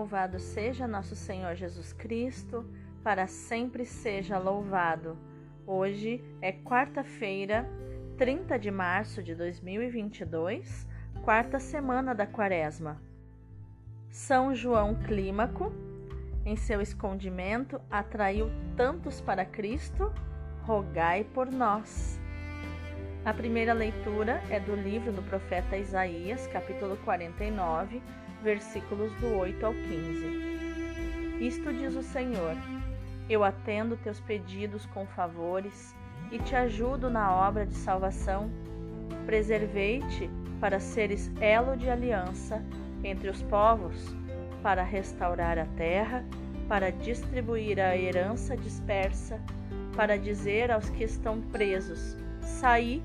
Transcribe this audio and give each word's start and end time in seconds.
Louvado 0.00 0.38
seja 0.38 0.88
nosso 0.88 1.14
Senhor 1.14 1.54
Jesus 1.54 1.92
Cristo, 1.92 2.64
para 3.04 3.26
sempre 3.26 3.84
seja 3.84 4.38
louvado. 4.38 5.14
Hoje 5.66 6.24
é 6.40 6.50
quarta-feira, 6.50 7.68
30 8.16 8.58
de 8.58 8.70
março 8.70 9.22
de 9.22 9.34
2022, 9.34 10.88
quarta 11.22 11.60
semana 11.60 12.14
da 12.14 12.26
Quaresma. 12.26 12.98
São 14.08 14.54
João 14.54 14.94
Clímaco, 14.94 15.70
em 16.46 16.56
seu 16.56 16.80
escondimento, 16.80 17.78
atraiu 17.90 18.50
tantos 18.74 19.20
para 19.20 19.44
Cristo, 19.44 20.10
rogai 20.62 21.24
por 21.24 21.52
nós. 21.52 22.18
A 23.22 23.34
primeira 23.34 23.74
leitura 23.74 24.42
é 24.48 24.58
do 24.58 24.74
livro 24.74 25.12
do 25.12 25.22
profeta 25.22 25.76
Isaías, 25.76 26.46
capítulo 26.46 26.96
49, 27.04 28.00
versículos 28.42 29.12
do 29.14 29.36
8 29.36 29.64
ao 29.64 29.72
15. 29.72 30.50
Isto 31.40 31.72
diz 31.72 31.94
o 31.94 32.02
Senhor: 32.02 32.56
Eu 33.28 33.44
atendo 33.44 33.96
teus 33.96 34.20
pedidos 34.20 34.86
com 34.86 35.06
favores 35.06 35.94
e 36.30 36.38
te 36.38 36.54
ajudo 36.54 37.10
na 37.10 37.34
obra 37.34 37.66
de 37.66 37.74
salvação. 37.74 38.50
Preservei-te 39.26 40.30
para 40.60 40.80
seres 40.80 41.30
elo 41.40 41.76
de 41.76 41.88
aliança 41.88 42.62
entre 43.02 43.30
os 43.30 43.42
povos, 43.42 44.14
para 44.62 44.82
restaurar 44.82 45.58
a 45.58 45.66
terra, 45.76 46.24
para 46.68 46.90
distribuir 46.90 47.80
a 47.80 47.96
herança 47.96 48.56
dispersa, 48.56 49.40
para 49.96 50.18
dizer 50.18 50.70
aos 50.70 50.88
que 50.90 51.04
estão 51.04 51.40
presos: 51.40 52.16
Saí, 52.40 53.02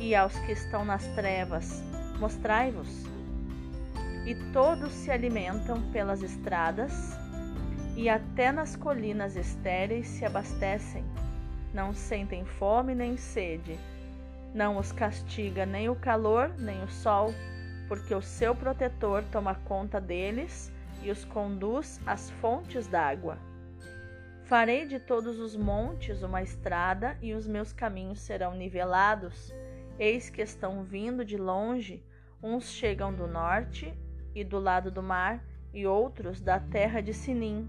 e 0.00 0.14
aos 0.14 0.36
que 0.40 0.52
estão 0.52 0.84
nas 0.84 1.06
trevas: 1.08 1.82
Mostrai-vos 2.18 3.09
e 4.26 4.34
todos 4.52 4.92
se 4.92 5.10
alimentam 5.10 5.80
pelas 5.92 6.22
estradas 6.22 7.16
e 7.96 8.08
até 8.08 8.52
nas 8.52 8.76
colinas 8.76 9.36
estéreis 9.36 10.06
se 10.06 10.24
abastecem. 10.24 11.04
Não 11.72 11.94
sentem 11.94 12.44
fome 12.44 12.94
nem 12.94 13.16
sede. 13.16 13.78
Não 14.54 14.76
os 14.76 14.92
castiga 14.92 15.64
nem 15.64 15.88
o 15.88 15.94
calor 15.94 16.52
nem 16.58 16.82
o 16.82 16.88
sol, 16.88 17.32
porque 17.88 18.14
o 18.14 18.22
seu 18.22 18.54
protetor 18.54 19.24
toma 19.30 19.54
conta 19.54 20.00
deles 20.00 20.72
e 21.02 21.10
os 21.10 21.24
conduz 21.24 22.00
às 22.06 22.30
fontes 22.30 22.86
d'água. 22.86 23.38
Farei 24.44 24.84
de 24.84 24.98
todos 24.98 25.38
os 25.38 25.56
montes 25.56 26.22
uma 26.22 26.42
estrada 26.42 27.16
e 27.22 27.32
os 27.32 27.46
meus 27.46 27.72
caminhos 27.72 28.20
serão 28.20 28.54
nivelados. 28.54 29.54
Eis 29.98 30.28
que 30.28 30.42
estão 30.42 30.82
vindo 30.82 31.24
de 31.24 31.36
longe, 31.36 32.04
uns 32.42 32.68
chegam 32.68 33.14
do 33.14 33.28
norte 33.28 33.94
e 34.34 34.44
do 34.44 34.58
lado 34.58 34.90
do 34.90 35.02
mar, 35.02 35.44
e 35.72 35.86
outros 35.86 36.40
da 36.40 36.58
terra 36.58 37.00
de 37.00 37.14
Sinim. 37.14 37.68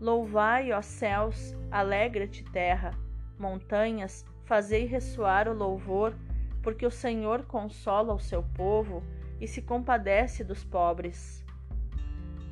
Louvai, 0.00 0.72
ó 0.72 0.82
céus, 0.82 1.56
alegra-te, 1.70 2.44
terra, 2.44 2.92
montanhas, 3.38 4.24
fazei 4.44 4.84
ressoar 4.84 5.48
o 5.48 5.54
louvor, 5.54 6.14
porque 6.62 6.84
o 6.84 6.90
Senhor 6.90 7.44
consola 7.44 8.12
o 8.12 8.18
seu 8.18 8.42
povo 8.42 9.02
e 9.40 9.46
se 9.46 9.62
compadece 9.62 10.44
dos 10.44 10.64
pobres. 10.64 11.44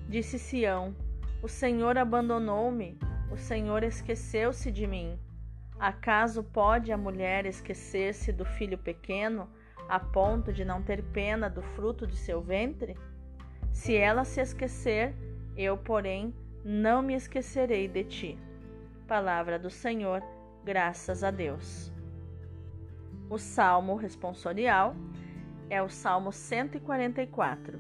Disse 0.09 0.39
Sião: 0.39 0.95
O 1.43 1.49
Senhor 1.49 1.99
abandonou-me, 1.99 2.99
o 3.31 3.37
Senhor 3.37 3.83
esqueceu-se 3.83 4.71
de 4.71 4.87
mim. 4.87 5.19
Acaso 5.79 6.43
pode 6.43 6.93
a 6.93 6.97
mulher 6.97 7.47
esquecer-se 7.47 8.33
do 8.33 8.45
filho 8.45 8.79
pequeno? 8.79 9.49
A 9.89 9.99
ponto 9.99 10.53
de 10.53 10.65
não 10.65 10.83
ter 10.83 11.03
pena 11.03 11.49
do 11.49 11.63
fruto 11.63 12.07
de 12.07 12.17
seu 12.17 12.41
ventre? 12.41 12.97
Se 13.73 13.97
ela 13.97 14.25
se 14.25 14.41
esquecer, 14.41 15.15
eu, 15.57 15.77
porém, 15.77 16.35
não 16.65 17.03
me 17.03 17.15
esquecerei 17.15 17.89
de 17.89 18.05
ti. 18.05 18.39
Palavra 19.07 19.59
do 19.59 19.69
Senhor, 19.69 20.23
graças 20.65 21.23
a 21.23 21.31
Deus. 21.31 21.93
O 23.29 23.39
salmo 23.39 23.97
responsorial 23.97 24.95
é 25.69 25.83
o 25.83 25.89
Salmo 25.89 26.33
144. 26.33 27.79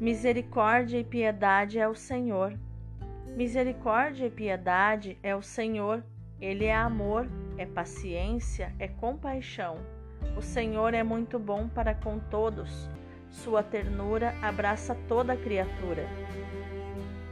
Misericórdia 0.00 0.98
e 0.98 1.04
piedade 1.04 1.78
é 1.78 1.88
o 1.88 1.94
Senhor. 1.94 2.58
Misericórdia 3.36 4.26
e 4.26 4.30
piedade 4.30 5.18
é 5.22 5.34
o 5.34 5.42
Senhor. 5.42 6.04
Ele 6.40 6.64
é 6.64 6.74
amor, 6.74 7.28
é 7.56 7.64
paciência, 7.64 8.74
é 8.78 8.88
compaixão. 8.88 9.78
O 10.36 10.42
Senhor 10.42 10.94
é 10.94 11.02
muito 11.02 11.38
bom 11.38 11.68
para 11.68 11.94
com 11.94 12.18
todos, 12.18 12.88
sua 13.30 13.62
ternura 13.62 14.34
abraça 14.40 14.96
toda 15.08 15.36
criatura. 15.36 16.06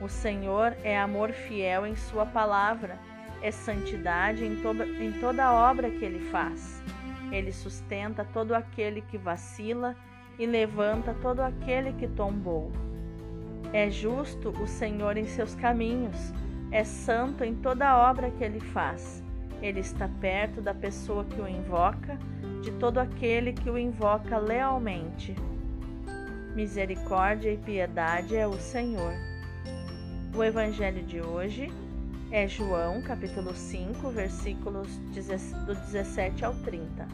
O 0.00 0.08
Senhor 0.08 0.76
é 0.82 0.98
amor 0.98 1.31
fiel 1.31 1.86
em 1.86 1.94
Sua 1.94 2.26
palavra, 2.26 2.98
é 3.41 3.52
santidade 3.52 4.44
em 4.44 4.60
toda, 4.60 4.84
em 4.84 5.12
toda 5.12 5.52
obra 5.52 5.91
que 5.91 6.04
Ele 6.04 6.19
faz. 6.31 6.82
Ele 7.31 7.52
sustenta 7.52 8.25
todo 8.25 8.52
aquele 8.52 9.00
que 9.00 9.16
vacila 9.16 9.97
e 10.38 10.44
levanta 10.44 11.14
todo 11.22 11.41
aquele 11.41 11.92
que 11.92 12.08
tombou. 12.08 12.72
É 13.72 13.88
justo 13.88 14.50
o 14.60 14.66
Senhor 14.66 15.16
em 15.16 15.25
seus 15.25 15.54
caminhos, 15.54 16.32
é 16.72 16.82
santo 16.82 17.44
em 17.44 17.54
toda 17.54 17.97
obra 17.97 18.28
que 18.32 18.42
Ele 18.42 18.60
faz. 18.60 19.22
Ele 19.62 19.78
está 19.78 20.09
perto 20.21 20.61
da 20.61 20.75
pessoa 20.75 21.25
que 21.25 21.41
o 21.41 21.49
invoca 21.49 22.19
de 22.62 22.73
todo 22.73 22.99
aquele 22.99 23.53
que 23.53 23.71
o 23.71 23.78
invoca 23.78 24.37
lealmente. 24.37 25.37
Misericórdia 26.55 27.53
e 27.53 27.56
piedade 27.56 28.37
é 28.37 28.47
o 28.47 28.59
Senhor. 28.59 29.15
O 30.34 30.43
evangelho 30.43 31.05
de 31.05 31.21
hoje 31.21 31.73
é 32.33 32.49
João, 32.49 33.03
capítulo 33.03 33.55
5, 33.55 34.11
versículos 34.11 34.97
do 34.97 35.75
17 35.75 36.44
ao 36.44 36.55
30. 36.55 37.06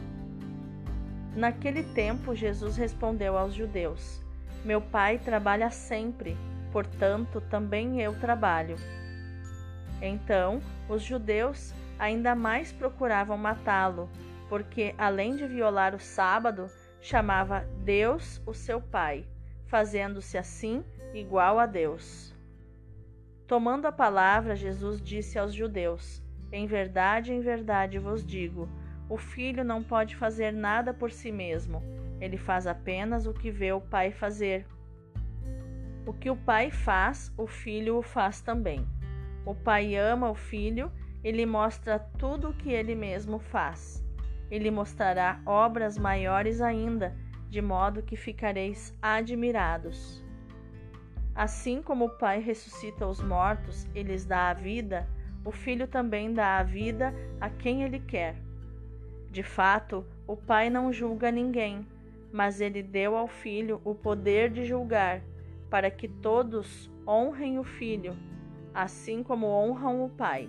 Naquele 1.36 1.82
tempo, 1.82 2.34
Jesus 2.34 2.76
respondeu 2.76 3.36
aos 3.36 3.52
judeus: 3.52 4.22
Meu 4.64 4.80
pai 4.80 5.18
trabalha 5.18 5.70
sempre, 5.70 6.34
portanto, 6.72 7.42
também 7.50 8.00
eu 8.00 8.18
trabalho. 8.18 8.76
Então, 10.00 10.60
os 10.88 11.02
judeus 11.02 11.74
ainda 11.98 12.34
mais 12.34 12.72
procuravam 12.72 13.36
matá-lo 13.36 14.08
porque 14.48 14.94
além 14.96 15.36
de 15.36 15.46
violar 15.46 15.94
o 15.94 16.00
sábado, 16.00 16.66
chamava 17.00 17.68
Deus 17.84 18.42
o 18.46 18.54
seu 18.54 18.80
Pai, 18.80 19.26
fazendo-se 19.66 20.38
assim 20.38 20.82
igual 21.12 21.58
a 21.58 21.66
Deus. 21.66 22.34
Tomando 23.46 23.86
a 23.86 23.92
palavra, 23.92 24.56
Jesus 24.56 25.00
disse 25.00 25.38
aos 25.38 25.52
judeus: 25.52 26.22
Em 26.50 26.66
verdade, 26.66 27.32
em 27.32 27.40
verdade 27.40 27.98
vos 27.98 28.24
digo, 28.24 28.68
o 29.08 29.16
filho 29.16 29.62
não 29.62 29.82
pode 29.82 30.16
fazer 30.16 30.52
nada 30.52 30.92
por 30.94 31.10
si 31.10 31.30
mesmo, 31.30 31.82
ele 32.20 32.36
faz 32.36 32.66
apenas 32.66 33.26
o 33.26 33.34
que 33.34 33.50
vê 33.50 33.72
o 33.72 33.80
Pai 33.80 34.10
fazer. 34.10 34.66
O 36.06 36.12
que 36.12 36.30
o 36.30 36.36
Pai 36.36 36.70
faz, 36.70 37.32
o 37.36 37.46
filho 37.46 37.98
o 37.98 38.02
faz 38.02 38.40
também. 38.40 38.86
O 39.44 39.54
Pai 39.54 39.94
ama 39.94 40.30
o 40.30 40.34
filho 40.34 40.90
e 41.28 41.30
lhe 41.30 41.44
mostra 41.44 41.98
tudo 41.98 42.48
o 42.48 42.54
que 42.54 42.70
ele 42.70 42.94
mesmo 42.94 43.38
faz. 43.38 44.02
Ele 44.50 44.70
mostrará 44.70 45.42
obras 45.44 45.98
maiores 45.98 46.62
ainda, 46.62 47.14
de 47.50 47.60
modo 47.60 48.02
que 48.02 48.16
ficareis 48.16 48.96
admirados. 49.02 50.24
Assim 51.34 51.82
como 51.82 52.06
o 52.06 52.16
Pai 52.16 52.40
ressuscita 52.40 53.06
os 53.06 53.22
mortos 53.22 53.86
e 53.94 54.02
lhes 54.02 54.24
dá 54.24 54.48
a 54.48 54.54
vida, 54.54 55.06
o 55.44 55.52
Filho 55.52 55.86
também 55.86 56.32
dá 56.32 56.56
a 56.56 56.62
vida 56.62 57.14
a 57.38 57.50
quem 57.50 57.82
ele 57.82 58.00
quer. 58.00 58.34
De 59.30 59.42
fato, 59.42 60.06
o 60.26 60.34
Pai 60.34 60.70
não 60.70 60.90
julga 60.90 61.30
ninguém, 61.30 61.86
mas 62.32 62.58
ele 62.58 62.82
deu 62.82 63.14
ao 63.14 63.28
Filho 63.28 63.82
o 63.84 63.94
poder 63.94 64.48
de 64.48 64.64
julgar, 64.64 65.20
para 65.68 65.90
que 65.90 66.08
todos 66.08 66.90
honrem 67.06 67.58
o 67.58 67.64
Filho, 67.64 68.16
assim 68.72 69.22
como 69.22 69.46
honram 69.46 70.02
o 70.02 70.08
Pai. 70.08 70.48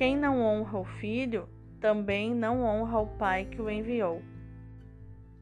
Quem 0.00 0.16
não 0.16 0.40
honra 0.40 0.78
o 0.78 0.84
Filho, 0.84 1.46
também 1.78 2.34
não 2.34 2.62
honra 2.64 3.00
o 3.00 3.06
Pai 3.06 3.44
que 3.44 3.60
o 3.60 3.68
enviou. 3.68 4.22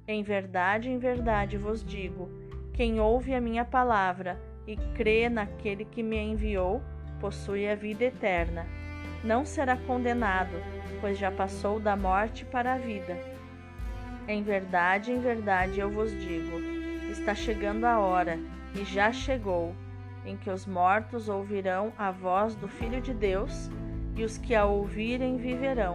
Em 0.04 0.20
verdade, 0.24 0.90
em 0.90 0.98
verdade 0.98 1.56
vos 1.56 1.84
digo: 1.84 2.28
quem 2.72 2.98
ouve 2.98 3.32
a 3.32 3.40
minha 3.40 3.64
palavra 3.64 4.36
e 4.66 4.74
crê 4.96 5.28
naquele 5.28 5.84
que 5.84 6.02
me 6.02 6.18
enviou, 6.18 6.82
possui 7.20 7.68
a 7.68 7.76
vida 7.76 8.06
eterna. 8.06 8.66
Não 9.22 9.44
será 9.44 9.76
condenado, 9.76 10.56
pois 11.00 11.16
já 11.16 11.30
passou 11.30 11.78
da 11.78 11.94
morte 11.94 12.44
para 12.44 12.74
a 12.74 12.78
vida. 12.78 13.16
Em 14.26 14.42
verdade, 14.42 15.12
em 15.12 15.20
verdade 15.20 15.78
eu 15.78 15.88
vos 15.88 16.10
digo: 16.10 16.58
está 17.12 17.32
chegando 17.32 17.84
a 17.84 18.00
hora, 18.00 18.36
e 18.74 18.84
já 18.84 19.12
chegou, 19.12 19.72
em 20.26 20.36
que 20.36 20.50
os 20.50 20.66
mortos 20.66 21.28
ouvirão 21.28 21.92
a 21.96 22.10
voz 22.10 22.56
do 22.56 22.66
Filho 22.66 23.00
de 23.00 23.14
Deus, 23.14 23.70
e 24.18 24.24
os 24.24 24.36
que 24.36 24.54
a 24.54 24.66
ouvirem 24.66 25.36
viverão. 25.36 25.94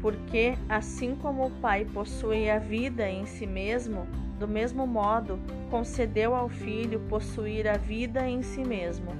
porque, 0.00 0.56
assim 0.68 1.16
como 1.16 1.46
o 1.46 1.50
Pai 1.50 1.84
possui 1.84 2.48
a 2.48 2.58
vida 2.58 3.08
em 3.10 3.26
si 3.26 3.46
mesmo, 3.46 4.06
do 4.38 4.46
mesmo 4.46 4.86
modo 4.86 5.40
concedeu 5.70 6.36
ao 6.36 6.48
Filho 6.48 7.00
possuir 7.08 7.66
a 7.66 7.76
vida 7.76 8.28
em 8.28 8.40
si 8.40 8.62
mesmo. 8.62 9.10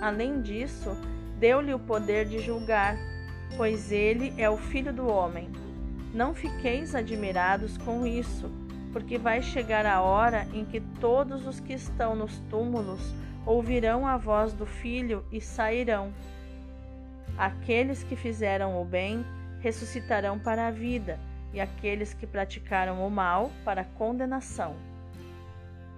Além 0.00 0.40
disso, 0.40 0.96
deu-lhe 1.40 1.74
o 1.74 1.80
poder 1.80 2.26
de 2.26 2.38
julgar, 2.38 2.96
pois 3.56 3.90
ele 3.90 4.32
é 4.38 4.48
o 4.48 4.56
Filho 4.56 4.92
do 4.92 5.08
homem. 5.08 5.50
Não 6.14 6.32
fiqueis 6.32 6.94
admirados 6.94 7.76
com 7.78 8.06
isso, 8.06 8.48
porque 8.92 9.18
vai 9.18 9.42
chegar 9.42 9.84
a 9.84 10.00
hora 10.00 10.46
em 10.54 10.64
que 10.64 10.80
todos 11.00 11.44
os 11.44 11.58
que 11.58 11.72
estão 11.72 12.14
nos 12.14 12.38
túmulos 12.48 13.00
ouvirão 13.46 14.04
a 14.04 14.16
voz 14.16 14.52
do 14.52 14.66
Filho 14.66 15.24
e 15.30 15.40
sairão. 15.40 16.12
Aqueles 17.38 18.02
que 18.02 18.16
fizeram 18.16 18.82
o 18.82 18.84
bem 18.84 19.24
ressuscitarão 19.60 20.38
para 20.38 20.66
a 20.66 20.70
vida, 20.70 21.18
e 21.52 21.60
aqueles 21.60 22.12
que 22.12 22.26
praticaram 22.26 23.06
o 23.06 23.10
mal 23.10 23.50
para 23.64 23.82
a 23.82 23.84
condenação. 23.84 24.74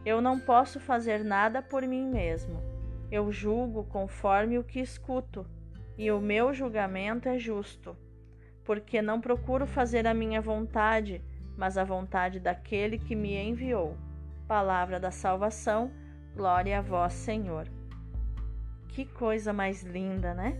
Eu 0.04 0.20
não 0.20 0.38
posso 0.38 0.78
fazer 0.78 1.24
nada 1.24 1.60
por 1.62 1.82
mim 1.82 2.06
mesmo. 2.06 2.62
Eu 3.10 3.32
julgo 3.32 3.84
conforme 3.84 4.58
o 4.58 4.64
que 4.64 4.78
escuto, 4.78 5.46
e 5.96 6.10
o 6.12 6.20
meu 6.20 6.52
julgamento 6.52 7.28
é 7.28 7.38
justo, 7.38 7.96
porque 8.64 9.00
não 9.00 9.20
procuro 9.20 9.66
fazer 9.66 10.06
a 10.06 10.14
minha 10.14 10.40
vontade, 10.40 11.22
mas 11.56 11.76
a 11.76 11.84
vontade 11.84 12.38
daquele 12.38 12.98
que 12.98 13.16
me 13.16 13.34
enviou. 13.36 13.96
Palavra 14.46 15.00
da 15.00 15.10
salvação, 15.10 15.90
glória 16.34 16.78
a 16.78 16.82
vós, 16.82 17.12
Senhor. 17.12 17.68
Que 18.88 19.04
coisa 19.04 19.52
mais 19.52 19.82
linda, 19.82 20.34
né? 20.34 20.58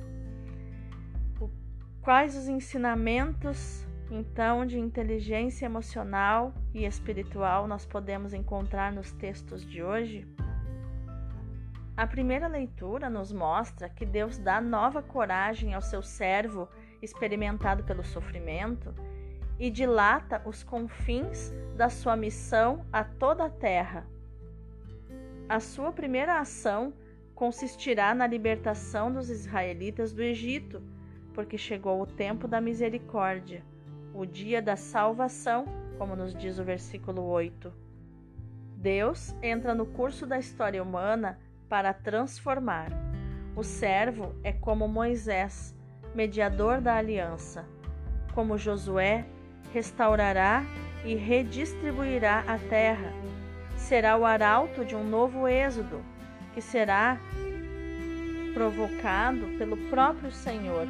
Quais 2.01 2.37
os 2.37 2.49
ensinamentos, 2.49 3.87
então, 4.11 4.65
de 4.65 4.79
inteligência 4.79 5.67
emocional 5.67 6.55
e 6.73 6.87
espiritual 6.87 7.67
nós 7.67 7.85
podemos 7.85 8.33
encontrar 8.33 8.93
nos 8.93 9.13
textos 9.13 9.63
de 9.63 9.83
hoje? 9.83 10.27
A 11.97 12.07
primeira 12.07 12.47
leitura 12.47 13.11
nos 13.11 13.33
mostra 13.33 13.89
que 13.89 14.07
Deus 14.07 14.39
dá 14.39 14.61
nova 14.61 15.03
coragem 15.03 15.75
ao 15.75 15.83
seu 15.83 16.01
servo 16.01 16.69
experimentado 17.03 17.83
pelo 17.83 18.05
sofrimento 18.05 18.95
e 19.59 19.69
dilata 19.69 20.41
os 20.45 20.63
confins 20.63 21.53
da 21.77 21.89
sua 21.89 22.17
missão 22.17 22.87
a 22.93 23.03
toda 23.03 23.47
a 23.47 23.51
terra. 23.51 24.07
A 25.49 25.61
sua 25.61 25.91
primeira 25.91 26.39
ação 26.39 26.93
consistirá 27.35 28.15
na 28.15 28.27
libertação 28.27 29.11
dos 29.11 29.31
israelitas 29.31 30.13
do 30.13 30.23
Egito 30.23 30.83
porque 31.33 31.57
chegou 31.57 32.03
o 32.03 32.07
tempo 32.07 32.49
da 32.49 32.61
misericórdia, 32.61 33.65
o 34.13 34.27
dia 34.27 34.61
da 34.61 34.75
salvação, 34.75 35.65
como 35.97 36.17
nos 36.17 36.35
diz 36.35 36.59
o 36.59 36.65
versículo 36.65 37.23
8. 37.23 37.73
Deus 38.77 39.35
entra 39.41 39.75
no 39.75 39.87
curso 39.87 40.27
da 40.27 40.39
história 40.39 40.83
humana 40.83 41.39
para 41.69 41.95
transformar. 41.95 42.91
O 43.57 43.63
servo 43.63 44.35
é 44.43 44.53
como 44.53 44.87
Moisés, 44.87 45.75
mediador 46.15 46.81
da 46.81 46.97
aliança. 46.97 47.65
Como 48.35 48.59
Josué, 48.59 49.25
restaurará 49.73 50.65
e 51.05 51.15
redistribuirá 51.15 52.45
a 52.49 52.59
terra. 52.59 53.13
Será 53.89 54.19
o 54.19 54.27
arauto 54.27 54.85
de 54.85 54.95
um 54.95 55.03
novo 55.03 55.49
êxodo, 55.49 56.03
que 56.53 56.61
será 56.61 57.17
provocado 58.53 59.57
pelo 59.57 59.79
próprio 59.89 60.31
Senhor 60.31 60.87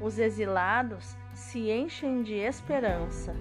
os 0.00 0.18
exilados 0.18 1.14
se 1.34 1.70
enchem 1.70 2.22
de 2.22 2.32
esperança. 2.32 3.36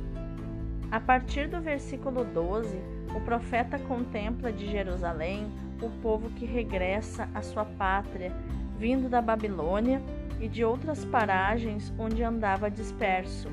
A 0.92 1.00
partir 1.00 1.48
do 1.48 1.62
versículo 1.62 2.26
12, 2.26 2.78
o 3.16 3.22
profeta 3.22 3.80
contempla 3.80 4.52
de 4.52 4.70
Jerusalém 4.70 5.50
o 5.82 5.90
povo 6.02 6.30
que 6.32 6.46
regressa 6.46 7.30
à 7.34 7.42
sua 7.42 7.64
pátria, 7.64 8.34
vindo 8.78 9.08
da 9.08 9.22
Babilônia 9.22 10.02
e 10.42 10.50
de 10.50 10.66
outras 10.66 11.06
paragens 11.06 11.94
onde 11.98 12.22
andava 12.22 12.70
disperso. 12.70 13.48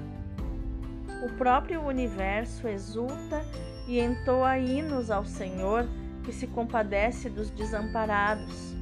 O 1.24 1.32
próprio 1.38 1.80
universo 1.82 2.66
exulta 2.66 3.44
e 3.90 3.98
entoa 3.98 4.56
hinos 4.56 5.10
ao 5.10 5.24
Senhor 5.24 5.84
que 6.22 6.32
se 6.32 6.46
compadece 6.46 7.28
dos 7.28 7.50
desamparados. 7.50 8.72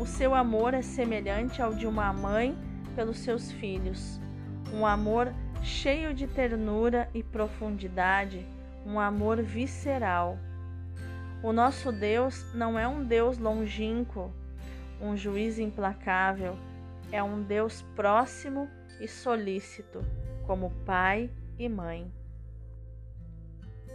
O 0.00 0.06
seu 0.06 0.34
amor 0.34 0.72
é 0.72 0.80
semelhante 0.80 1.60
ao 1.60 1.74
de 1.74 1.86
uma 1.86 2.10
mãe 2.14 2.56
pelos 2.96 3.18
seus 3.18 3.52
filhos, 3.52 4.18
um 4.72 4.86
amor 4.86 5.30
cheio 5.62 6.14
de 6.14 6.26
ternura 6.26 7.10
e 7.12 7.22
profundidade, 7.22 8.46
um 8.86 8.98
amor 8.98 9.42
visceral. 9.42 10.38
O 11.42 11.52
nosso 11.52 11.92
Deus 11.92 12.42
não 12.54 12.78
é 12.78 12.88
um 12.88 13.04
Deus 13.04 13.36
longínquo, 13.36 14.32
um 14.98 15.14
juiz 15.14 15.58
implacável, 15.58 16.56
é 17.12 17.22
um 17.22 17.42
Deus 17.42 17.82
próximo 17.94 18.66
e 18.98 19.06
solícito, 19.06 20.02
como 20.46 20.70
pai 20.86 21.30
e 21.58 21.68
mãe. 21.68 22.10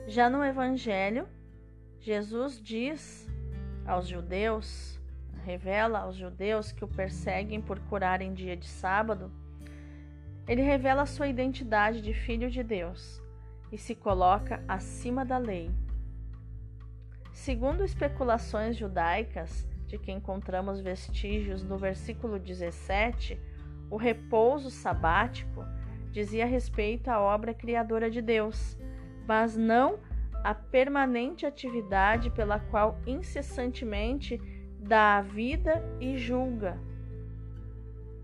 Já 0.09 0.27
no 0.27 0.43
Evangelho, 0.43 1.27
Jesus 1.99 2.59
diz 2.59 3.29
aos 3.85 4.07
judeus 4.07 4.99
revela 5.45 5.99
aos 5.99 6.15
judeus 6.15 6.71
que 6.71 6.83
o 6.83 6.87
perseguem 6.87 7.61
por 7.61 7.79
curar 7.81 8.19
em 8.19 8.33
dia 8.33 8.57
de 8.57 8.67
sábado, 8.67 9.31
ele 10.47 10.63
revela 10.63 11.05
sua 11.05 11.27
identidade 11.27 12.01
de 12.01 12.11
filho 12.11 12.49
de 12.49 12.63
Deus 12.63 13.21
e 13.71 13.77
se 13.77 13.93
coloca 13.93 14.63
acima 14.67 15.23
da 15.23 15.37
lei. 15.37 15.69
Segundo 17.31 17.83
especulações 17.83 18.75
judaicas, 18.75 19.67
de 19.85 19.99
que 19.99 20.11
encontramos 20.11 20.81
vestígios 20.81 21.63
no 21.63 21.77
versículo 21.77 22.39
17, 22.39 23.39
o 23.91 23.95
repouso 23.95 24.71
sabático 24.71 25.63
dizia 26.11 26.47
respeito 26.47 27.09
à 27.09 27.19
obra 27.19 27.53
criadora 27.53 28.09
de 28.09 28.23
Deus, 28.23 28.75
mas 29.29 29.55
não 29.55 29.99
à 30.43 30.55
permanente 30.55 31.45
atividade 31.45 32.31
pela 32.31 32.59
qual 32.59 32.99
incessantemente 33.05 34.41
dá 34.79 35.17
a 35.17 35.21
vida 35.21 35.83
e 36.01 36.17
julga. 36.17 36.79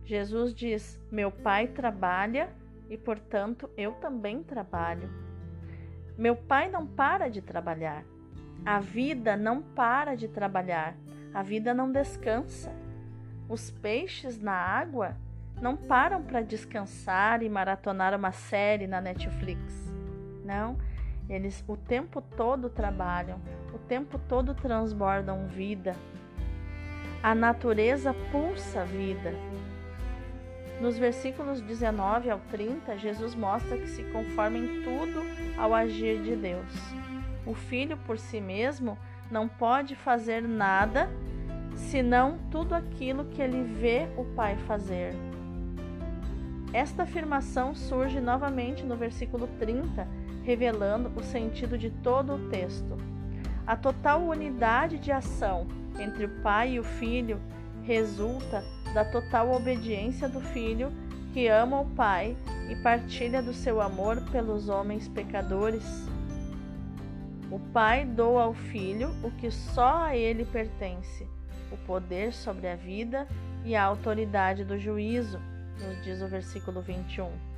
Jesus 0.03 0.51
diz: 0.51 0.99
Meu 1.11 1.29
Pai 1.29 1.67
trabalha 1.67 2.49
e, 2.89 2.97
portanto, 2.97 3.69
eu 3.77 3.91
também 3.91 4.41
trabalho. 4.41 5.07
Meu 6.17 6.35
Pai 6.35 6.71
não 6.71 6.87
para 6.87 7.27
de 7.27 7.39
trabalhar. 7.39 8.03
A 8.65 8.79
vida 8.79 9.37
não 9.37 9.61
para 9.61 10.15
de 10.15 10.27
trabalhar. 10.27 10.95
A 11.31 11.43
vida 11.43 11.71
não 11.71 11.91
descansa. 11.91 12.73
Os 13.47 13.69
peixes 13.69 14.39
na 14.39 14.53
água 14.53 15.15
não 15.61 15.77
param 15.77 16.23
para 16.23 16.41
descansar 16.41 17.43
e 17.43 17.49
maratonar 17.49 18.17
uma 18.17 18.31
série 18.31 18.87
na 18.87 18.99
Netflix. 18.99 19.93
Não, 20.43 20.77
eles 21.29 21.63
o 21.67 21.75
tempo 21.75 22.21
todo 22.21 22.69
trabalham, 22.69 23.39
o 23.73 23.77
tempo 23.77 24.19
todo 24.29 24.53
transbordam 24.53 25.47
vida, 25.47 25.95
a 27.23 27.33
natureza 27.33 28.13
pulsa 28.31 28.85
vida. 28.85 29.33
Nos 30.79 30.97
versículos 30.97 31.61
19 31.61 32.29
ao 32.29 32.39
30, 32.51 32.97
Jesus 32.97 33.33
mostra 33.33 33.77
que 33.77 33.87
se 33.87 34.03
conforma 34.03 34.57
em 34.57 34.83
tudo 34.83 35.21
ao 35.57 35.73
agir 35.73 36.21
de 36.21 36.35
Deus. 36.35 36.71
O 37.45 37.53
filho 37.53 37.97
por 38.05 38.17
si 38.17 38.41
mesmo 38.41 38.97
não 39.31 39.47
pode 39.47 39.95
fazer 39.95 40.41
nada 40.41 41.09
senão 41.75 42.37
tudo 42.51 42.73
aquilo 42.73 43.25
que 43.25 43.41
ele 43.41 43.63
vê 43.63 44.07
o 44.17 44.25
Pai 44.35 44.57
fazer. 44.67 45.13
Esta 46.73 47.03
afirmação 47.03 47.73
surge 47.73 48.19
novamente 48.19 48.83
no 48.83 48.97
versículo 48.97 49.47
30, 49.59 50.07
revelando 50.45 51.11
o 51.19 51.23
sentido 51.23 51.77
de 51.77 51.89
todo 51.89 52.35
o 52.35 52.49
texto. 52.49 52.95
A 53.65 53.75
total 53.75 54.21
unidade 54.21 54.99
de 54.99 55.11
ação 55.11 55.67
entre 55.99 56.25
o 56.25 56.29
pai 56.41 56.73
e 56.73 56.79
o 56.79 56.83
filho 56.83 57.41
resulta 57.81 58.63
da 58.93 59.03
total 59.03 59.51
obediência 59.51 60.29
do 60.29 60.39
filho 60.39 60.91
que 61.33 61.47
ama 61.47 61.81
o 61.81 61.89
pai 61.89 62.37
e 62.69 62.75
partilha 62.77 63.41
do 63.41 63.53
seu 63.53 63.81
amor 63.81 64.21
pelos 64.31 64.69
homens 64.69 65.07
pecadores. 65.07 66.07
O 67.51 67.59
pai 67.59 68.05
doa 68.05 68.43
ao 68.43 68.53
filho 68.53 69.09
o 69.23 69.31
que 69.31 69.49
só 69.49 70.03
a 70.05 70.15
ele 70.15 70.45
pertence, 70.45 71.27
o 71.71 71.77
poder 71.85 72.31
sobre 72.33 72.67
a 72.67 72.75
vida 72.75 73.27
e 73.63 73.75
a 73.75 73.83
autoridade 73.83 74.63
do 74.63 74.77
juízo, 74.77 75.39
nos 75.79 76.03
diz 76.03 76.21
o 76.21 76.27
versículo 76.27 76.81
21. 76.81 77.54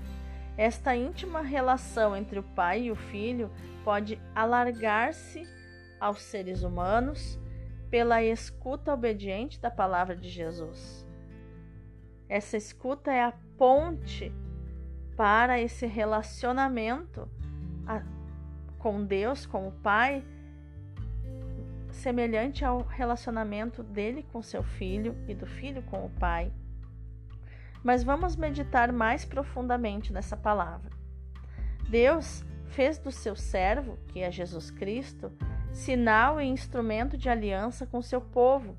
Esta 0.57 0.95
íntima 0.95 1.41
relação 1.41 2.15
entre 2.15 2.39
o 2.39 2.43
pai 2.43 2.83
e 2.83 2.91
o 2.91 2.95
filho 2.95 3.51
pode 3.83 4.19
alargar-se 4.33 5.43
aos 5.99 6.21
seres 6.21 6.63
humanos 6.63 7.39
pela 7.89 8.23
escuta 8.23 8.93
obediente 8.93 9.59
da 9.61 9.69
palavra 9.69 10.15
de 10.15 10.29
Jesus. 10.29 11.07
Essa 12.27 12.57
escuta 12.57 13.11
é 13.11 13.23
a 13.23 13.33
ponte 13.57 14.31
para 15.15 15.59
esse 15.59 15.85
relacionamento 15.85 17.29
com 18.77 19.03
Deus, 19.03 19.45
com 19.45 19.67
o 19.67 19.71
Pai, 19.71 20.23
semelhante 21.91 22.63
ao 22.63 22.81
relacionamento 22.81 23.81
dele 23.81 24.25
com 24.31 24.41
seu 24.41 24.63
filho 24.63 25.15
e 25.27 25.33
do 25.33 25.45
filho 25.45 25.81
com 25.83 26.05
o 26.05 26.09
Pai. 26.09 26.51
Mas 27.87 28.03
vamos 28.03 28.35
meditar 28.35 28.91
mais 28.91 29.23
profundamente 29.23 30.11
nessa 30.11 30.35
palavra. 30.35 30.91
Deus 31.89 32.43
fez 32.65 32.99
do 32.99 33.13
seu 33.13 33.33
servo, 33.33 33.97
que 34.09 34.19
é 34.19 34.29
Jesus 34.29 34.69
Cristo, 34.69 35.31
sinal 35.71 36.41
e 36.41 36.45
instrumento 36.45 37.17
de 37.17 37.29
aliança 37.29 37.87
com 37.87 38.01
seu 38.01 38.19
povo. 38.19 38.77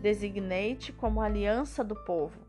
Designei-te 0.00 0.94
como 0.94 1.20
aliança 1.20 1.84
do 1.84 1.94
povo. 1.94 2.40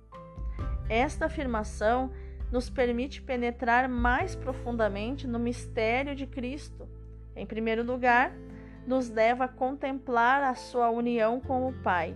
Esta 0.87 1.25
afirmação 1.25 2.13
nos 2.49 2.69
permite 2.69 3.21
penetrar 3.21 3.89
mais 3.89 4.37
profundamente 4.37 5.27
no 5.27 5.37
mistério 5.37 6.15
de 6.15 6.25
Cristo. 6.25 6.87
Em 7.35 7.45
primeiro 7.45 7.83
lugar, 7.83 8.33
nos 8.87 9.09
leva 9.09 9.43
a 9.43 9.49
contemplar 9.49 10.43
a 10.43 10.55
sua 10.55 10.89
união 10.89 11.41
com 11.41 11.67
o 11.67 11.73
Pai. 11.73 12.15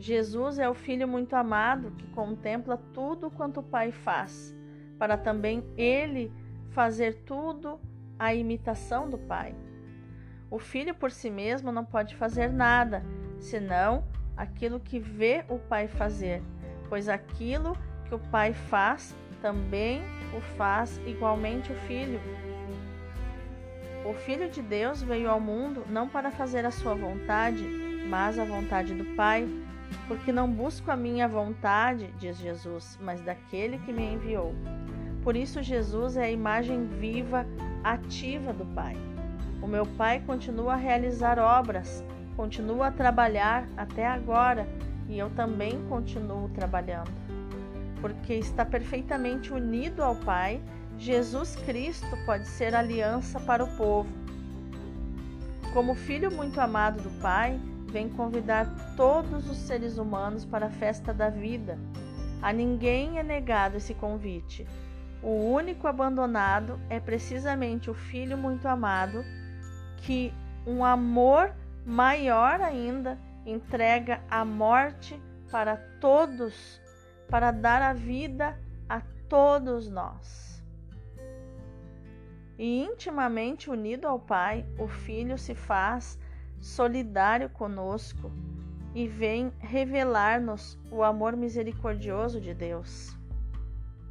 Jesus 0.00 0.58
é 0.58 0.66
o 0.66 0.72
Filho 0.72 1.06
muito 1.06 1.36
amado 1.36 1.90
que 1.90 2.06
contempla 2.06 2.78
tudo 2.94 3.30
quanto 3.30 3.60
o 3.60 3.62
Pai 3.62 3.92
faz, 3.92 4.56
para 4.98 5.18
também 5.18 5.62
ele 5.76 6.32
fazer 6.70 7.22
tudo 7.26 7.78
à 8.18 8.34
imitação 8.34 9.10
do 9.10 9.18
Pai. 9.18 9.54
O 10.50 10.58
filho 10.58 10.94
por 10.94 11.10
si 11.10 11.28
mesmo 11.28 11.70
não 11.70 11.84
pode 11.84 12.16
fazer 12.16 12.50
nada, 12.50 13.04
senão 13.38 14.02
aquilo 14.34 14.80
que 14.80 14.98
vê 14.98 15.44
o 15.50 15.58
Pai 15.58 15.86
fazer, 15.86 16.42
pois 16.88 17.06
aquilo 17.06 17.76
que 18.06 18.14
o 18.14 18.18
Pai 18.18 18.54
faz, 18.54 19.14
também 19.42 20.00
o 20.34 20.40
faz 20.56 20.98
igualmente 21.06 21.70
o 21.70 21.76
Filho. 21.76 22.20
O 24.04 24.14
Filho 24.14 24.48
de 24.48 24.62
Deus 24.62 25.02
veio 25.02 25.28
ao 25.30 25.38
mundo 25.38 25.84
não 25.90 26.08
para 26.08 26.30
fazer 26.30 26.64
a 26.64 26.70
sua 26.70 26.94
vontade, 26.94 27.62
mas 28.08 28.38
a 28.38 28.44
vontade 28.44 28.94
do 28.94 29.04
Pai, 29.14 29.46
porque 30.06 30.32
não 30.32 30.50
busco 30.50 30.90
a 30.90 30.96
minha 30.96 31.28
vontade, 31.28 32.12
diz 32.18 32.38
Jesus, 32.38 32.98
mas 33.00 33.20
daquele 33.20 33.78
que 33.78 33.92
me 33.92 34.14
enviou. 34.14 34.54
Por 35.22 35.36
isso, 35.36 35.62
Jesus 35.62 36.16
é 36.16 36.24
a 36.24 36.30
imagem 36.30 36.86
viva, 36.86 37.46
ativa 37.84 38.52
do 38.52 38.64
Pai. 38.74 38.96
O 39.62 39.66
meu 39.66 39.84
Pai 39.84 40.22
continua 40.26 40.74
a 40.74 40.76
realizar 40.76 41.38
obras, 41.38 42.04
continua 42.36 42.88
a 42.88 42.92
trabalhar 42.92 43.68
até 43.76 44.06
agora 44.06 44.66
e 45.08 45.18
eu 45.18 45.28
também 45.30 45.82
continuo 45.88 46.48
trabalhando 46.50 47.10
porque 48.00 48.34
está 48.34 48.64
perfeitamente 48.64 49.52
unido 49.52 50.02
ao 50.02 50.16
Pai, 50.16 50.60
Jesus 50.98 51.56
Cristo 51.66 52.08
pode 52.26 52.46
ser 52.48 52.74
aliança 52.74 53.38
para 53.40 53.62
o 53.62 53.76
povo. 53.76 54.08
Como 55.72 55.94
filho 55.94 56.30
muito 56.30 56.60
amado 56.60 57.00
do 57.02 57.10
Pai, 57.20 57.60
vem 57.90 58.08
convidar 58.08 58.66
todos 58.96 59.48
os 59.50 59.56
seres 59.56 59.98
humanos 59.98 60.44
para 60.44 60.66
a 60.66 60.70
festa 60.70 61.12
da 61.12 61.28
vida. 61.28 61.78
A 62.40 62.52
ninguém 62.52 63.18
é 63.18 63.22
negado 63.22 63.76
esse 63.76 63.92
convite. 63.94 64.66
O 65.22 65.52
único 65.52 65.86
abandonado 65.86 66.80
é 66.88 66.98
precisamente 66.98 67.90
o 67.90 67.94
filho 67.94 68.38
muito 68.38 68.66
amado, 68.66 69.22
que 69.98 70.32
um 70.66 70.84
amor 70.84 71.52
maior 71.84 72.60
ainda 72.60 73.18
entrega 73.44 74.20
a 74.30 74.44
morte 74.44 75.20
para 75.50 75.76
todos 76.00 76.80
para 77.28 77.50
dar 77.50 77.82
a 77.82 77.92
vida 77.92 78.58
a 78.88 79.00
todos 79.28 79.88
nós. 79.88 80.62
E 82.58 82.82
intimamente 82.82 83.70
unido 83.70 84.06
ao 84.06 84.18
Pai, 84.18 84.66
o 84.78 84.86
Filho 84.86 85.38
se 85.38 85.54
faz 85.54 86.18
solidário 86.60 87.48
conosco 87.50 88.30
e 88.94 89.08
vem 89.08 89.52
revelar-nos 89.58 90.78
o 90.90 91.02
amor 91.02 91.36
misericordioso 91.36 92.40
de 92.40 92.54
Deus. 92.54 93.16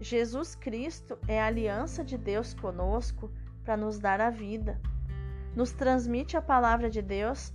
Jesus 0.01 0.55
Cristo 0.55 1.17
é 1.27 1.41
a 1.41 1.47
aliança 1.47 2.03
de 2.03 2.17
Deus 2.17 2.53
conosco 2.53 3.31
para 3.63 3.77
nos 3.77 3.99
dar 3.99 4.21
a 4.21 4.29
vida. 4.29 4.79
Nos 5.55 5.71
transmite 5.71 6.37
a 6.37 6.41
palavra 6.41 6.89
de 6.89 7.01
Deus 7.01 7.53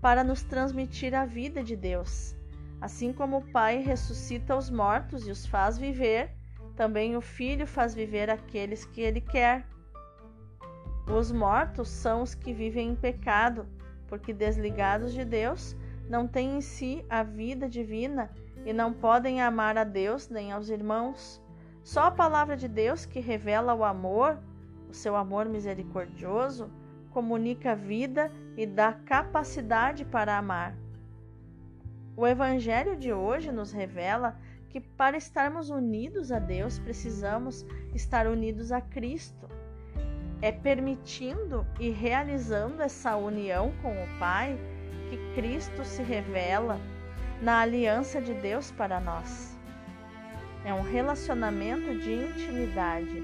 para 0.00 0.22
nos 0.22 0.42
transmitir 0.42 1.14
a 1.14 1.24
vida 1.24 1.62
de 1.62 1.76
Deus 1.76 2.34
Assim 2.80 3.12
como 3.12 3.38
o 3.38 3.52
Pai 3.52 3.82
ressuscita 3.82 4.56
os 4.56 4.70
mortos 4.70 5.28
e 5.28 5.30
os 5.30 5.44
faz 5.44 5.76
viver, 5.76 6.30
também 6.74 7.14
o 7.14 7.20
Filho 7.20 7.66
faz 7.66 7.94
viver 7.94 8.30
aqueles 8.30 8.86
que 8.86 9.02
ele 9.02 9.20
quer. 9.20 9.66
Os 11.06 11.30
mortos 11.30 11.88
são 11.88 12.22
os 12.22 12.34
que 12.34 12.54
vivem 12.54 12.90
em 12.90 12.96
pecado, 12.96 13.66
porque 14.10 14.34
desligados 14.34 15.14
de 15.14 15.24
Deus, 15.24 15.74
não 16.08 16.26
têm 16.26 16.56
em 16.56 16.60
si 16.60 17.02
a 17.08 17.22
vida 17.22 17.68
divina 17.68 18.30
e 18.66 18.72
não 18.72 18.92
podem 18.92 19.40
amar 19.40 19.78
a 19.78 19.84
Deus 19.84 20.28
nem 20.28 20.52
aos 20.52 20.68
irmãos. 20.68 21.40
Só 21.82 22.06
a 22.06 22.10
palavra 22.10 22.56
de 22.56 22.68
Deus, 22.68 23.06
que 23.06 23.20
revela 23.20 23.72
o 23.72 23.84
amor, 23.84 24.38
o 24.88 24.92
seu 24.92 25.16
amor 25.16 25.48
misericordioso, 25.48 26.70
comunica 27.10 27.74
vida 27.74 28.30
e 28.56 28.66
dá 28.66 28.92
capacidade 28.92 30.04
para 30.04 30.36
amar. 30.36 30.76
O 32.16 32.26
Evangelho 32.26 32.96
de 32.96 33.12
hoje 33.12 33.50
nos 33.50 33.72
revela 33.72 34.36
que 34.68 34.80
para 34.80 35.16
estarmos 35.16 35.70
unidos 35.70 36.30
a 36.30 36.38
Deus 36.38 36.78
precisamos 36.78 37.64
estar 37.94 38.26
unidos 38.26 38.70
a 38.70 38.80
Cristo. 38.80 39.48
É 40.42 40.50
permitindo 40.50 41.66
e 41.78 41.90
realizando 41.90 42.82
essa 42.82 43.16
união 43.16 43.72
com 43.82 43.92
o 43.92 44.18
Pai 44.18 44.58
que 45.08 45.16
Cristo 45.34 45.84
se 45.84 46.02
revela 46.02 46.80
na 47.42 47.60
aliança 47.60 48.20
de 48.20 48.32
Deus 48.34 48.70
para 48.70 49.00
nós. 49.00 49.58
É 50.64 50.72
um 50.72 50.82
relacionamento 50.82 51.98
de 51.98 52.12
intimidade. 52.12 53.22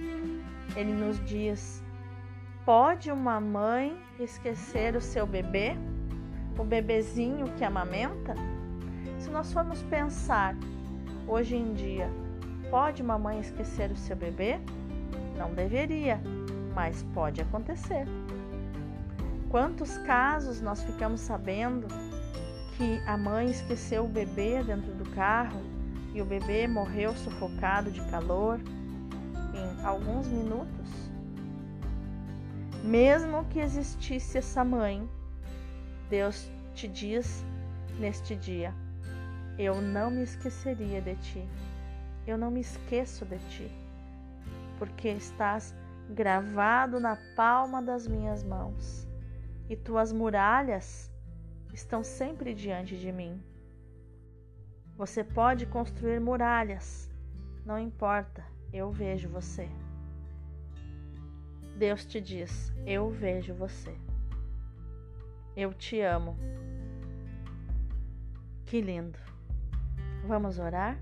Ele 0.75 0.93
nos 0.93 1.23
diz: 1.25 1.83
pode 2.65 3.11
uma 3.11 3.41
mãe 3.41 3.97
esquecer 4.19 4.97
o 4.97 5.01
seu 5.01 5.27
bebê, 5.27 5.77
o 6.59 6.65
bebezinho 6.65 7.47
que 7.57 7.65
amamenta? 7.65 8.35
Se 9.19 9.31
nós 9.31 9.53
formos 9.53 9.83
pensar 9.85 10.57
hoje 11.29 11.57
em 11.57 11.73
dia, 11.75 12.09
pode 12.71 13.03
uma 13.03 13.19
mãe 13.19 13.41
esquecer 13.41 13.91
o 13.91 13.97
seu 13.97 14.17
bebê? 14.17 14.59
Não 15.39 15.53
deveria, 15.53 16.21
mas 16.77 17.03
pode 17.15 17.41
acontecer. 17.41 18.05
Quantos 19.51 19.97
casos 19.99 20.61
nós 20.61 20.83
ficamos 20.83 21.23
sabendo 21.23 21.87
que 22.77 23.01
a 23.07 23.17
mãe 23.17 23.51
esqueceu 23.51 24.05
o 24.05 24.09
bebê 24.09 24.63
dentro 24.63 24.93
do 24.93 25.09
carro 25.13 25.59
e 26.13 26.21
o 26.21 26.25
bebê 26.27 26.69
morreu 26.69 27.15
sufocado 27.15 27.91
de 27.91 28.03
calor 28.11 28.61
em 29.55 29.87
alguns 29.87 30.29
minutos? 30.29 30.91
Mesmo 32.85 33.47
que 33.47 33.59
existisse 33.59 34.37
essa 34.37 34.63
mãe, 34.63 35.09
Deus 36.11 36.51
te 36.75 36.87
diz 36.87 37.43
neste 37.99 38.37
dia: 38.37 38.75
eu 39.59 39.81
não 39.81 40.11
me 40.11 40.23
esqueceria 40.23 41.01
de 41.01 41.17
ti. 41.17 41.49
Eu 42.27 42.37
não 42.37 42.51
me 42.51 42.61
esqueço 42.61 43.25
de 43.25 43.39
ti, 43.49 43.71
porque 44.79 45.09
estás 45.09 45.73
gravado 46.11 47.01
na 47.01 47.17
palma 47.35 47.83
das 47.83 48.07
minhas 48.07 48.43
mãos, 48.43 49.07
e 49.69 49.77
tuas 49.77 50.13
muralhas 50.13 51.11
estão 51.73 52.03
sempre 52.03 52.55
diante 52.55 52.97
de 52.97 53.13
mim. 53.13 53.43
Você 54.97 55.23
pode 55.23 55.67
construir 55.67 56.21
muralhas, 56.21 57.11
não 57.65 57.79
importa, 57.79 58.45
eu 58.73 58.91
vejo 58.91 59.29
você. 59.29 59.69
Deus 61.77 62.07
te 62.07 62.21
diz: 62.21 62.73
Eu 62.87 63.11
vejo 63.11 63.53
você. 63.53 63.95
Eu 65.55 65.75
te 65.75 66.01
amo. 66.01 66.37
Que 68.65 68.81
lindo. 68.81 69.19
Vamos 70.27 70.59
orar? 70.59 70.99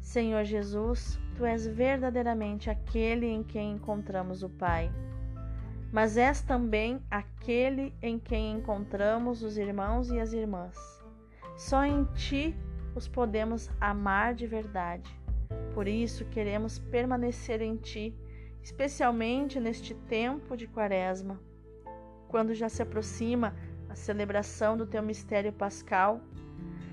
Senhor 0.00 0.44
Jesus, 0.44 1.20
tu 1.36 1.44
és 1.44 1.66
verdadeiramente 1.66 2.68
aquele 2.68 3.26
em 3.26 3.42
quem 3.42 3.72
encontramos 3.72 4.42
o 4.42 4.48
Pai, 4.48 4.90
mas 5.92 6.16
és 6.16 6.40
também 6.40 7.00
aquele 7.10 7.94
em 8.02 8.18
quem 8.18 8.52
encontramos 8.52 9.42
os 9.42 9.56
irmãos 9.56 10.10
e 10.10 10.18
as 10.18 10.32
irmãs. 10.32 10.76
Só 11.56 11.84
em 11.84 12.04
ti 12.14 12.56
os 12.94 13.06
podemos 13.06 13.70
amar 13.80 14.34
de 14.34 14.46
verdade. 14.46 15.14
Por 15.74 15.86
isso 15.86 16.24
queremos 16.24 16.78
permanecer 16.78 17.60
em 17.60 17.76
ti, 17.76 18.14
especialmente 18.62 19.60
neste 19.60 19.94
tempo 19.94 20.56
de 20.56 20.66
Quaresma, 20.66 21.40
quando 22.28 22.54
já 22.54 22.68
se 22.68 22.82
aproxima 22.82 23.54
a 23.88 23.94
celebração 23.94 24.76
do 24.76 24.86
teu 24.86 25.02
mistério 25.02 25.52
pascal 25.52 26.20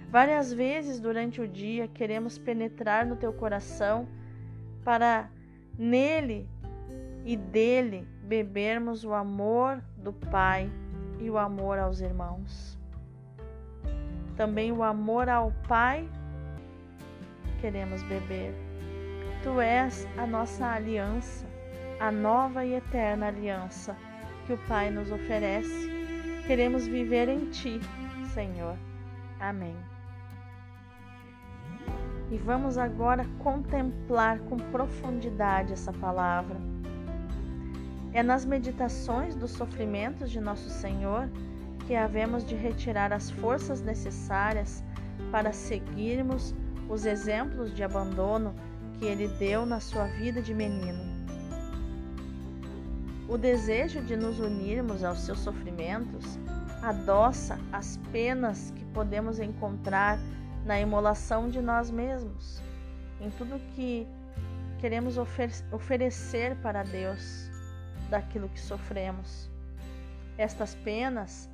Várias 0.09 0.53
vezes 0.53 0.99
durante 0.99 1.41
o 1.41 1.47
dia 1.47 1.87
queremos 1.87 2.37
penetrar 2.37 3.05
no 3.05 3.15
teu 3.17 3.33
coração 3.33 4.07
para 4.83 5.29
nele 5.77 6.49
e 7.25 7.35
dele 7.35 8.07
bebermos 8.23 9.03
o 9.03 9.13
amor 9.13 9.83
do 9.97 10.13
Pai 10.13 10.71
e 11.19 11.29
o 11.29 11.37
amor 11.37 11.77
aos 11.77 11.99
irmãos. 11.99 12.77
Também 14.37 14.71
o 14.71 14.81
amor 14.81 15.27
ao 15.27 15.51
Pai 15.67 16.07
queremos 17.59 18.01
beber. 18.03 18.53
Tu 19.43 19.59
és 19.59 20.07
a 20.17 20.25
nossa 20.25 20.67
aliança, 20.67 21.45
a 21.99 22.11
nova 22.11 22.65
e 22.65 22.75
eterna 22.75 23.27
aliança 23.27 23.95
que 24.45 24.53
o 24.53 24.57
Pai 24.67 24.89
nos 24.89 25.11
oferece. 25.11 25.89
Queremos 26.45 26.87
viver 26.87 27.27
em 27.27 27.49
Ti, 27.49 27.79
Senhor. 28.33 28.77
Amém. 29.39 29.75
E 32.29 32.37
vamos 32.37 32.77
agora 32.77 33.25
contemplar 33.39 34.39
com 34.39 34.57
profundidade 34.57 35.73
essa 35.73 35.93
palavra. 35.93 36.57
É 38.11 38.21
nas 38.21 38.45
meditações 38.45 39.35
dos 39.35 39.51
sofrimentos 39.51 40.29
de 40.31 40.41
nosso 40.41 40.69
Senhor 40.69 41.29
que 41.85 41.95
havemos 41.95 42.45
de 42.45 42.55
retirar 42.55 43.13
as 43.13 43.29
forças 43.29 43.81
necessárias 43.81 44.83
para 45.31 45.53
seguirmos 45.53 46.53
os 46.89 47.05
exemplos 47.05 47.73
de 47.73 47.83
abandono 47.83 48.53
que 48.99 49.05
ele 49.05 49.27
deu 49.39 49.65
na 49.65 49.79
sua 49.79 50.05
vida 50.05 50.41
de 50.41 50.53
menino. 50.53 51.17
O 53.29 53.37
desejo 53.37 54.01
de 54.01 54.15
nos 54.15 54.39
unirmos 54.39 55.03
aos 55.03 55.19
seus 55.19 55.39
sofrimentos 55.39 56.37
adoça 56.81 57.59
as 57.71 57.97
penas 58.11 58.71
que 58.75 58.85
podemos 58.85 59.39
encontrar 59.39 60.17
na 60.67 60.77
imolação 60.81 61.49
de 61.49 61.61
nós 61.61 61.89
mesmos, 61.89 62.61
em 63.21 63.31
tudo 63.31 63.57
que 63.73 64.05
queremos 64.79 65.17
ofer 65.17 65.49
oferecer 65.71 66.57
para 66.57 66.83
Deus 66.83 67.49
daquilo 68.09 68.49
que 68.49 68.59
sofremos. 68.59 69.49
Estas 70.37 70.75
penas 70.75 71.49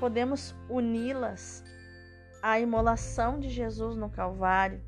podemos 0.00 0.54
uni-las 0.70 1.62
à 2.42 2.58
imolação 2.58 3.38
de 3.38 3.50
Jesus 3.50 3.94
no 3.94 4.08
Calvário 4.08 4.80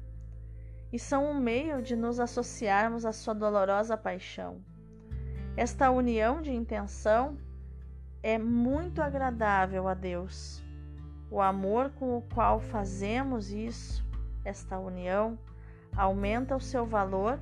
e 0.90 0.98
são 0.98 1.30
um 1.30 1.38
meio 1.38 1.82
de 1.82 1.94
nos 1.94 2.18
associarmos 2.18 3.04
à 3.04 3.12
sua 3.12 3.34
dolorosa 3.34 3.98
paixão. 3.98 4.64
Esta 5.58 5.90
união 5.90 6.40
de 6.40 6.52
intenção 6.52 7.36
é 8.22 8.38
muito 8.38 9.02
agradável 9.02 9.86
a 9.88 9.94
Deus. 9.94 10.65
O 11.30 11.40
amor 11.40 11.90
com 11.90 12.16
o 12.16 12.23
qual 12.23 12.61
fazemos 12.61 13.52
isso, 13.52 14.04
esta 14.45 14.78
união, 14.78 15.38
aumenta 15.97 16.54
o 16.54 16.61
seu 16.61 16.87
valor 16.87 17.40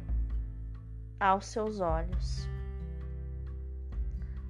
aos 1.21 1.47
seus 1.47 1.81
olhos. 1.81 2.49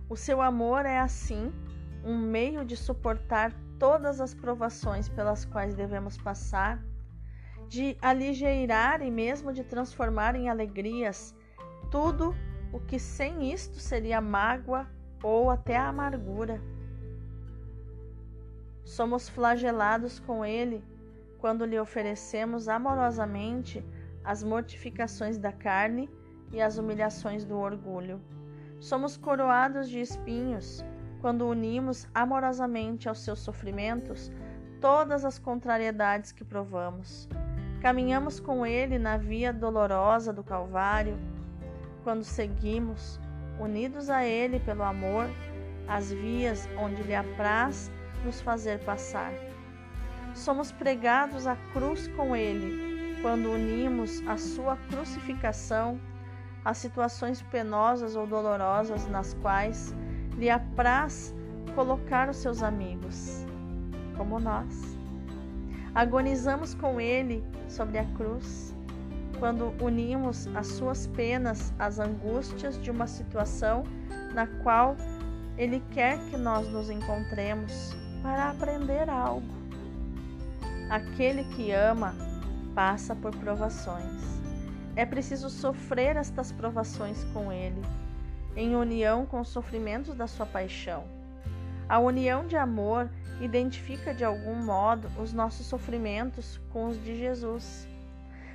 O 0.08 0.16
seu 0.16 0.40
amor 0.40 0.86
é 0.86 0.98
assim 0.98 1.52
um 2.04 2.18
meio 2.18 2.64
de 2.64 2.76
suportar 2.76 3.52
todas 3.78 4.20
as 4.20 4.34
provações 4.34 5.08
pelas 5.08 5.44
quais 5.44 5.74
devemos 5.74 6.16
passar, 6.16 6.82
de 7.68 7.96
aligeirar 8.00 9.02
e 9.02 9.10
mesmo 9.10 9.52
de 9.52 9.64
transformar 9.64 10.36
em 10.36 10.48
alegrias 10.48 11.34
tudo 11.90 12.34
o 12.72 12.78
que 12.78 12.98
sem 12.98 13.52
isto 13.52 13.76
seria 13.76 14.20
mágoa 14.20 14.86
ou 15.22 15.50
até 15.50 15.76
amargura. 15.76 16.60
Somos 18.84 19.28
flagelados 19.28 20.20
com 20.20 20.44
Ele 20.44 20.84
quando 21.38 21.64
lhe 21.64 21.78
oferecemos 21.78 22.68
amorosamente 22.68 23.84
as 24.22 24.42
mortificações 24.42 25.38
da 25.38 25.52
carne 25.52 26.08
e 26.52 26.60
as 26.60 26.78
humilhações 26.78 27.44
do 27.44 27.58
orgulho. 27.58 28.20
Somos 28.80 29.16
coroados 29.16 29.88
de 29.88 30.00
espinhos 30.00 30.84
quando 31.20 31.48
unimos 31.48 32.06
amorosamente 32.14 33.08
aos 33.08 33.20
seus 33.20 33.40
sofrimentos 33.40 34.30
todas 34.80 35.24
as 35.24 35.38
contrariedades 35.38 36.32
que 36.32 36.44
provamos. 36.44 37.26
Caminhamos 37.80 38.38
com 38.38 38.66
Ele 38.66 38.98
na 38.98 39.16
via 39.16 39.52
dolorosa 39.52 40.32
do 40.32 40.44
Calvário, 40.44 41.18
quando 42.02 42.22
seguimos, 42.22 43.18
unidos 43.58 44.10
a 44.10 44.24
Ele 44.24 44.60
pelo 44.60 44.82
amor, 44.82 45.26
as 45.88 46.12
vias 46.12 46.68
onde 46.78 47.02
lhe 47.02 47.14
apraz 47.14 47.90
nos 48.24 48.40
fazer 48.40 48.78
passar. 48.80 49.32
Somos 50.34 50.72
pregados 50.72 51.46
à 51.46 51.56
cruz 51.72 52.08
com 52.08 52.34
Ele, 52.34 53.16
quando 53.22 53.50
unimos 53.50 54.20
a 54.26 54.36
Sua 54.36 54.76
crucificação 54.88 56.00
às 56.64 56.78
situações 56.78 57.42
penosas 57.42 58.16
ou 58.16 58.26
dolorosas 58.26 59.06
nas 59.08 59.34
quais 59.34 59.94
lhe 60.36 60.48
apraz 60.48 61.34
colocar 61.74 62.28
os 62.28 62.36
seus 62.36 62.62
amigos, 62.62 63.44
como 64.16 64.40
nós. 64.40 64.96
Agonizamos 65.94 66.74
com 66.74 67.00
ele 67.00 67.44
sobre 67.68 67.98
a 67.98 68.04
cruz, 68.14 68.74
quando 69.38 69.74
unimos 69.80 70.48
as 70.56 70.66
suas 70.66 71.06
penas 71.08 71.72
às 71.78 71.98
angústias 71.98 72.80
de 72.80 72.90
uma 72.90 73.06
situação 73.06 73.84
na 74.32 74.46
qual 74.62 74.96
ele 75.56 75.82
quer 75.92 76.18
que 76.30 76.36
nós 76.36 76.66
nos 76.68 76.90
encontremos 76.90 77.94
para 78.24 78.48
aprender 78.48 79.10
algo. 79.10 79.46
Aquele 80.88 81.44
que 81.44 81.70
ama 81.72 82.14
passa 82.74 83.14
por 83.14 83.36
provações. 83.36 84.40
É 84.96 85.04
preciso 85.04 85.50
sofrer 85.50 86.16
estas 86.16 86.50
provações 86.50 87.22
com 87.34 87.52
ele 87.52 87.82
em 88.56 88.74
união 88.74 89.26
com 89.26 89.40
os 89.40 89.48
sofrimentos 89.48 90.14
da 90.14 90.26
sua 90.26 90.46
paixão. 90.46 91.04
A 91.86 91.98
união 91.98 92.46
de 92.46 92.56
amor 92.56 93.10
identifica 93.42 94.14
de 94.14 94.24
algum 94.24 94.54
modo 94.54 95.06
os 95.20 95.34
nossos 95.34 95.66
sofrimentos 95.66 96.58
com 96.72 96.86
os 96.86 96.96
de 97.04 97.18
Jesus. 97.18 97.86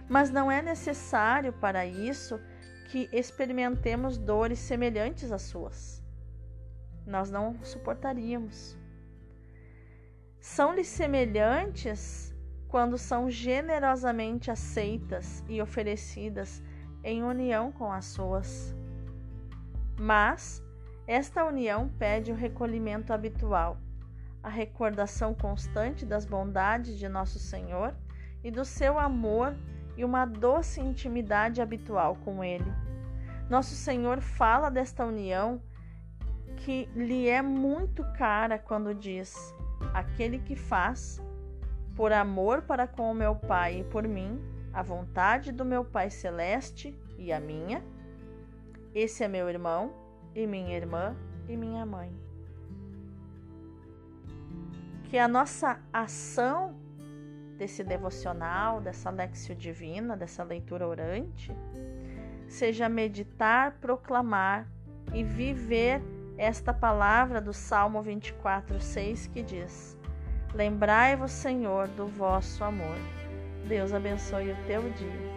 Mas 0.07 0.31
não 0.31 0.51
é 0.51 0.63
necessário 0.63 1.53
para 1.53 1.85
isso 1.85 2.39
que 2.89 3.07
experimentemos 3.13 4.17
dores 4.17 4.57
semelhantes 4.57 5.31
às 5.31 5.43
suas. 5.43 6.01
Nós 7.05 7.29
não 7.29 7.55
suportaríamos. 7.63 8.75
São-lhe 10.59 10.83
semelhantes 10.83 12.35
quando 12.67 12.97
são 12.97 13.29
generosamente 13.29 14.51
aceitas 14.51 15.41
e 15.47 15.61
oferecidas 15.61 16.61
em 17.01 17.23
união 17.23 17.71
com 17.71 17.89
as 17.89 18.03
suas. 18.03 18.75
Mas 19.97 20.61
esta 21.07 21.45
união 21.45 21.87
pede 21.97 22.33
o 22.33 22.35
recolhimento 22.35 23.13
habitual, 23.13 23.77
a 24.43 24.49
recordação 24.49 25.33
constante 25.33 26.05
das 26.05 26.25
bondades 26.25 26.99
de 26.99 27.07
nosso 27.07 27.39
Senhor 27.39 27.95
e 28.43 28.51
do 28.51 28.65
seu 28.65 28.99
amor 28.99 29.55
e 29.95 30.03
uma 30.03 30.25
doce 30.25 30.81
intimidade 30.81 31.61
habitual 31.61 32.17
com 32.17 32.43
Ele. 32.43 32.69
Nosso 33.49 33.75
Senhor 33.75 34.19
fala 34.19 34.69
desta 34.69 35.05
união 35.05 35.61
que 36.57 36.89
lhe 36.93 37.29
é 37.29 37.41
muito 37.41 38.03
cara 38.17 38.59
quando 38.59 38.93
diz: 38.93 39.55
Aquele 39.93 40.39
que 40.39 40.55
faz, 40.55 41.21
por 41.95 42.11
amor 42.11 42.61
para 42.61 42.87
com 42.87 43.11
o 43.11 43.15
meu 43.15 43.35
Pai 43.35 43.79
e 43.79 43.83
por 43.83 44.07
mim, 44.07 44.41
a 44.73 44.81
vontade 44.81 45.51
do 45.51 45.65
meu 45.65 45.83
Pai 45.83 46.09
Celeste 46.09 46.97
e 47.17 47.31
a 47.33 47.39
minha, 47.39 47.83
esse 48.93 49.23
é 49.23 49.27
meu 49.27 49.49
irmão 49.49 49.93
e 50.35 50.47
minha 50.47 50.75
irmã 50.75 51.15
e 51.47 51.57
minha 51.57 51.85
mãe. 51.85 52.11
Que 55.03 55.17
a 55.17 55.27
nossa 55.27 55.79
ação 55.91 56.75
desse 57.57 57.83
devocional, 57.83 58.79
dessa 58.79 59.09
lexio 59.09 59.55
divina, 59.55 60.15
dessa 60.15 60.43
leitura 60.43 60.87
orante, 60.87 61.51
seja 62.47 62.87
meditar, 62.87 63.79
proclamar 63.79 64.67
e 65.13 65.23
viver 65.23 66.01
esta 66.39 66.73
palavra 66.73 67.41
do 67.41 67.53
Salmo 67.53 68.01
24, 68.01 68.79
6 68.79 69.27
que 69.27 69.43
diz: 69.43 69.97
Lembrai-vos, 70.53 71.31
Senhor, 71.31 71.89
do 71.89 72.07
vosso 72.07 72.63
amor. 72.63 72.95
Deus 73.67 73.93
abençoe 73.93 74.53
o 74.53 74.57
teu 74.65 74.81
dia. 74.91 75.29